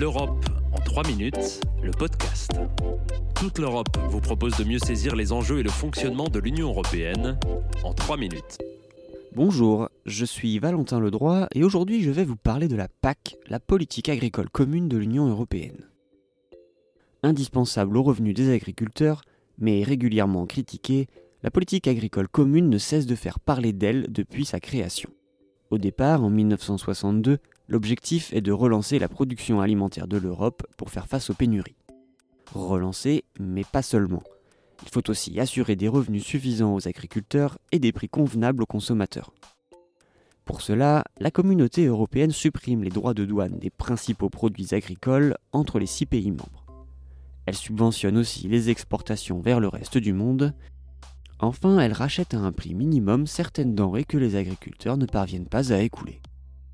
[0.00, 2.52] L'Europe en 3 minutes, le podcast.
[3.34, 7.38] Toute l'Europe vous propose de mieux saisir les enjeux et le fonctionnement de l'Union européenne
[7.84, 8.56] en 3 minutes.
[9.36, 13.60] Bonjour, je suis Valentin Ledroit et aujourd'hui je vais vous parler de la PAC, la
[13.60, 15.86] politique agricole commune de l'Union européenne.
[17.22, 19.20] Indispensable aux revenus des agriculteurs,
[19.58, 21.08] mais régulièrement critiquée,
[21.42, 25.10] la politique agricole commune ne cesse de faire parler d'elle depuis sa création.
[25.70, 27.38] Au départ, en 1962,
[27.70, 31.76] l'objectif est de relancer la production alimentaire de l'Europe pour faire face aux pénuries.
[32.52, 34.24] Relancer, mais pas seulement.
[34.82, 39.32] Il faut aussi assurer des revenus suffisants aux agriculteurs et des prix convenables aux consommateurs.
[40.44, 45.78] Pour cela, la communauté européenne supprime les droits de douane des principaux produits agricoles entre
[45.78, 46.66] les six pays membres.
[47.46, 50.54] Elle subventionne aussi les exportations vers le reste du monde.
[51.38, 55.72] Enfin, elle rachète à un prix minimum certaines denrées que les agriculteurs ne parviennent pas
[55.72, 56.20] à écouler.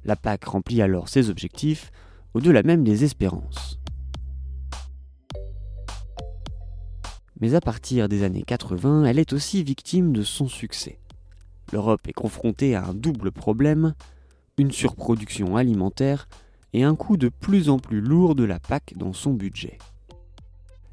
[0.06, 1.90] La PAC remplit alors ses objectifs,
[2.32, 3.80] au-delà même des espérances.
[7.40, 11.00] Mais à partir des années 80, elle est aussi victime de son succès.
[11.72, 13.94] L'Europe est confrontée à un double problème,
[14.58, 16.28] une surproduction alimentaire
[16.72, 19.76] et un coût de plus en plus lourd de la PAC dans son budget.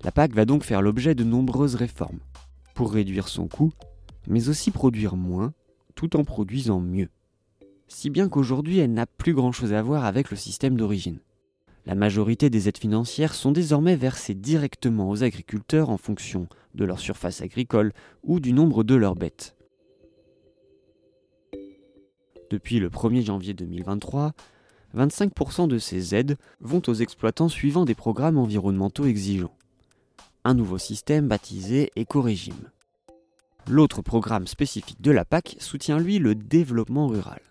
[0.04, 2.20] La PAC va donc faire l'objet de nombreuses réformes,
[2.74, 3.74] pour réduire son coût,
[4.28, 5.54] mais aussi produire moins,
[5.94, 7.10] tout en produisant mieux
[7.88, 11.20] si bien qu'aujourd'hui elle n'a plus grand-chose à voir avec le système d'origine.
[11.86, 17.00] La majorité des aides financières sont désormais versées directement aux agriculteurs en fonction de leur
[17.00, 17.92] surface agricole
[18.24, 19.56] ou du nombre de leurs bêtes.
[22.50, 24.34] Depuis le 1er janvier 2023,
[24.96, 29.56] 25% de ces aides vont aux exploitants suivant des programmes environnementaux exigeants.
[30.46, 32.70] Un nouveau système baptisé éco-régime.
[33.68, 37.42] L'autre programme spécifique de la PAC soutient lui le développement rural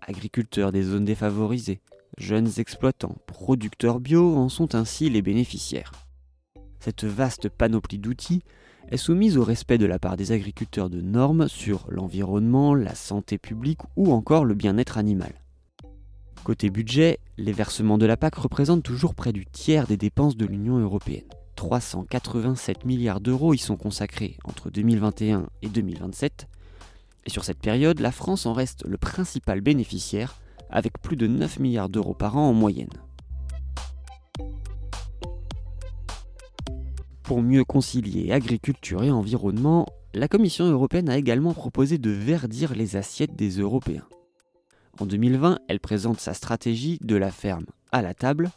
[0.00, 1.80] agriculteurs des zones défavorisées,
[2.18, 5.92] jeunes exploitants, producteurs bio en sont ainsi les bénéficiaires.
[6.80, 8.42] Cette vaste panoplie d'outils
[8.88, 13.38] est soumise au respect de la part des agriculteurs de normes sur l'environnement, la santé
[13.38, 15.32] publique ou encore le bien-être animal.
[16.44, 20.46] Côté budget, les versements de la PAC représentent toujours près du tiers des dépenses de
[20.46, 21.24] l'Union européenne.
[21.56, 26.46] 387 milliards d'euros y sont consacrés entre 2021 et 2027,
[27.26, 30.36] et sur cette période, la France en reste le principal bénéficiaire,
[30.70, 32.88] avec plus de 9 milliards d'euros par an en moyenne.
[37.24, 42.96] Pour mieux concilier agriculture et environnement, la Commission européenne a également proposé de verdir les
[42.96, 44.06] assiettes des Européens.
[45.00, 48.50] En 2020, elle présente sa stratégie de la ferme à la table,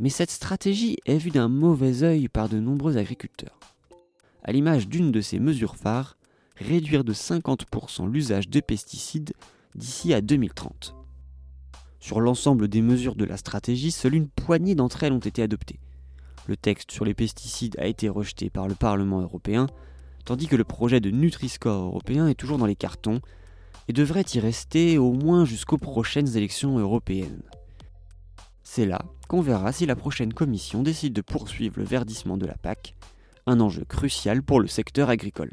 [0.00, 3.58] mais cette stratégie est vue d'un mauvais œil par de nombreux agriculteurs.
[4.42, 6.17] À l'image d'une de ses mesures phares,
[6.60, 9.32] réduire de 50% l'usage de pesticides
[9.74, 10.94] d'ici à 2030.
[12.00, 15.80] Sur l'ensemble des mesures de la stratégie, seule une poignée d'entre elles ont été adoptées.
[16.46, 19.66] Le texte sur les pesticides a été rejeté par le Parlement européen,
[20.24, 23.20] tandis que le projet de Nutri-Score européen est toujours dans les cartons
[23.88, 27.42] et devrait y rester au moins jusqu'aux prochaines élections européennes.
[28.62, 32.56] C'est là qu'on verra si la prochaine commission décide de poursuivre le verdissement de la
[32.56, 32.94] PAC,
[33.46, 35.52] un enjeu crucial pour le secteur agricole.